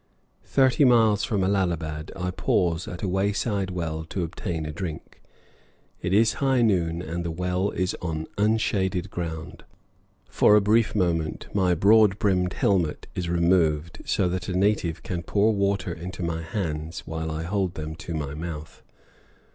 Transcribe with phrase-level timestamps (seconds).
[0.45, 5.21] Thirty miles from Allahabad, I pause at a wayside well to obtain a drink.
[6.01, 9.63] It is high noon, and the well is on unshaded ground.
[10.27, 15.21] For a brief moment my broad brimmed helmet is removed so that a native can
[15.21, 18.81] pour water into my hands while I hold them to my mouth.